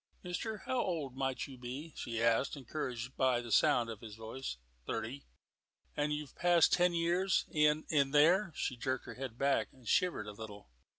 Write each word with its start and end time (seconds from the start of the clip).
"Mister, 0.23 0.57
how 0.65 0.81
old 0.81 1.15
might 1.15 1.45
you 1.45 1.59
be?" 1.59 1.93
she 1.95 2.23
asked, 2.23 2.57
encouraged 2.57 3.15
by 3.15 3.39
the 3.39 3.51
sound 3.51 3.87
of 3.87 4.01
his 4.01 4.15
voice. 4.15 4.57
"Thirty." 4.87 5.27
"And 5.95 6.11
you've 6.11 6.33
passed 6.33 6.73
ten 6.73 6.95
years 6.95 7.45
in 7.51 7.85
in 7.87 8.09
there." 8.09 8.51
She 8.55 8.75
jerked 8.77 9.05
her 9.05 9.13
head 9.13 9.37
back 9.37 9.67
and 9.71 9.87
shivered 9.87 10.25
a 10.25 10.31
little. 10.31 10.71